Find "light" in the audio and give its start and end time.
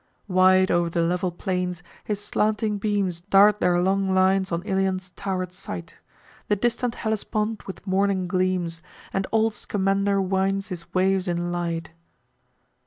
11.51-11.91